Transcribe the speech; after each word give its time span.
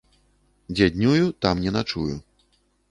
Дзе 0.75 0.85
днюю, 0.95 1.25
там 1.47 1.65
не 1.67 1.71
начую. 1.79 2.15